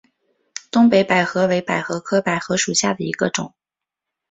[0.71, 3.53] 东北百合为百合科百合属下的一个种。